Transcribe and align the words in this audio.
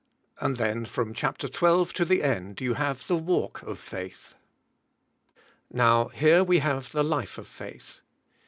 And 0.39 0.57
then 0.57 0.85
from 0.85 1.13
Chap. 1.13 1.37
12 1.37 1.93
to 1.93 2.05
the 2.05 2.23
end 2.23 2.59
you 2.59 2.73
have 2.73 3.05
the 3.05 3.15
walk 3.15 3.59
oj 3.59 3.77
faith. 3.77 4.33
Now, 5.71 6.07
here 6.07 6.43
we 6.43 6.57
have 6.57 6.91
the 6.91 7.03
life 7.03 7.37
of 7.37 7.45
faith. 7.45 8.01